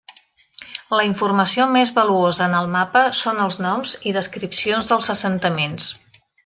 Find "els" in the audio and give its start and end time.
3.47-3.61